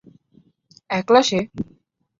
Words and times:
একলা 0.89 1.21
সে? 1.29 1.39